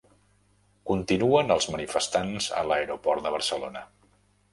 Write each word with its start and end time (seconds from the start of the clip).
Continuen 0.91 1.53
els 1.55 1.67
manifestants 1.73 2.47
a 2.61 2.65
l'aeroport 2.71 3.25
de 3.27 3.33
Barcelona 3.37 3.85